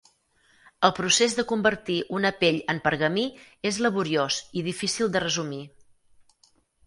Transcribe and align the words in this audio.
El 0.87 0.93
procés 0.99 1.35
de 1.39 1.43
convertir 1.51 1.97
una 2.19 2.31
pell 2.39 2.57
en 2.73 2.79
pergamí 2.87 3.27
és 3.71 3.79
laboriós 3.87 4.39
i 4.61 4.63
difícil 4.69 5.13
de 5.17 5.25
resumir. 5.27 5.63